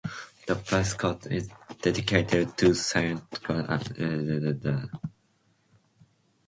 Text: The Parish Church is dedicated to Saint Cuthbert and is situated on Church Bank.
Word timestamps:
The 0.47 0.55
Parish 0.55 0.97
Church 0.97 1.27
is 1.27 1.51
dedicated 1.79 2.57
to 2.57 2.73
Saint 2.73 3.29
Cuthbert 3.43 3.95
and 3.97 3.97
is 3.97 3.97
situated 3.97 4.65
on 4.65 4.81
Church 4.87 4.91
Bank. 4.91 5.01